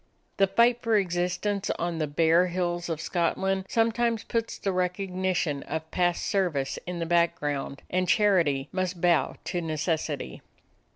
The 0.37 0.47
fight 0.47 0.81
for 0.81 0.97
existence 0.97 1.69
on 1.77 1.99
the 1.99 2.07
bare 2.07 2.47
hills 2.47 2.89
of 2.89 2.99
Scotland 2.99 3.65
sometimes 3.69 4.23
puts 4.23 4.57
the 4.57 4.71
recognition 4.71 5.61
of 5.61 5.91
past 5.91 6.25
service 6.25 6.79
in 6.87 6.97
the 6.97 7.05
background, 7.05 7.83
and 7.87 8.09
charity 8.09 8.67
must 8.71 8.99
bow 8.99 9.35
to 9.43 9.61
necessity. 9.61 10.41